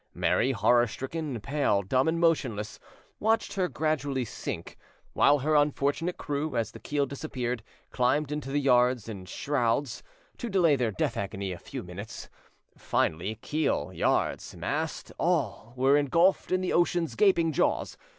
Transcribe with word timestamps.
Mary, 0.15 0.51
horror 0.51 0.87
stricken, 0.87 1.39
pale, 1.41 1.83
dumb, 1.83 2.07
and 2.07 2.19
motionless, 2.19 2.79
watched 3.19 3.53
her 3.53 3.67
gradually 3.67 4.25
sink, 4.25 4.75
while 5.13 5.37
her 5.37 5.53
unfortunate 5.53 6.17
crew, 6.17 6.57
as 6.57 6.71
the 6.71 6.79
keel 6.79 7.05
disappeared, 7.05 7.61
climbed 7.91 8.31
into 8.31 8.49
the 8.49 8.59
yards 8.59 9.07
and 9.07 9.29
shrouds, 9.29 10.01
to 10.39 10.49
delay 10.49 10.75
their 10.75 10.89
death 10.91 11.17
agony 11.17 11.51
a 11.51 11.59
few 11.59 11.83
minutes; 11.83 12.29
finally, 12.75 13.35
keel, 13.43 13.93
yards, 13.93 14.55
masts, 14.55 15.11
all 15.19 15.71
were 15.75 15.95
engulfed 15.95 16.51
in 16.51 16.61
the 16.61 16.73
ocean's 16.73 17.13
gaping 17.13 17.51
jaws. 17.51 17.95